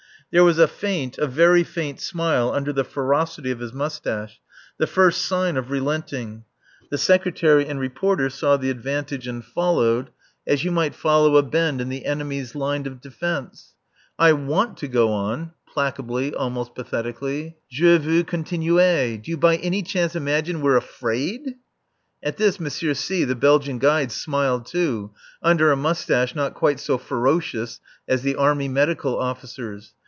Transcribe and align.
There 0.33 0.45
was 0.45 0.59
a 0.59 0.65
faint, 0.69 1.17
a 1.17 1.27
very 1.27 1.61
faint 1.65 1.99
smile 1.99 2.51
under 2.53 2.71
the 2.71 2.85
ferocity 2.85 3.51
of 3.51 3.59
his 3.59 3.73
moustache, 3.73 4.39
the 4.77 4.87
first 4.87 5.23
sign 5.23 5.57
of 5.57 5.69
relenting. 5.69 6.45
The 6.89 6.97
Secretary 6.97 7.67
and 7.67 7.81
Reporter 7.81 8.29
saw 8.29 8.55
the 8.55 8.69
advantage 8.69 9.27
and 9.27 9.43
followed, 9.43 10.09
as 10.47 10.63
you 10.63 10.71
might 10.71 10.95
follow 10.95 11.35
a 11.35 11.43
bend 11.43 11.81
in 11.81 11.89
the 11.89 12.05
enemy's 12.05 12.55
line 12.55 12.87
of 12.87 13.01
defence. 13.01 13.73
"I 14.17 14.31
want 14.31 14.77
to 14.77 14.87
go 14.87 15.11
on" 15.11 15.51
(placably, 15.69 16.33
almost 16.37 16.75
pathetically). 16.75 17.57
"Je 17.69 17.97
veux 17.97 18.23
continuer. 18.23 19.17
Do 19.17 19.31
you 19.31 19.35
by 19.35 19.57
any 19.57 19.83
chance 19.83 20.15
imagine 20.15 20.61
we're 20.61 20.77
afraid?" 20.77 21.55
At 22.23 22.37
this, 22.37 22.57
M. 22.57 22.69
C, 22.69 23.25
the 23.25 23.35
Belgian 23.35 23.79
guide, 23.79 24.13
smiled 24.13 24.65
too, 24.65 25.11
under 25.43 25.73
a 25.73 25.75
moustache 25.75 26.33
not 26.35 26.53
quite 26.53 26.79
so 26.79 26.97
ferocious 26.97 27.81
as 28.07 28.21
the 28.21 28.37
Army 28.37 28.69
Medical 28.69 29.19
Officer's. 29.19 29.93